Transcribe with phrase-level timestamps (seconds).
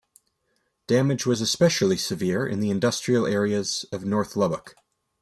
[0.87, 4.75] Damage was especially severe in the industrial areas of north Lubbock.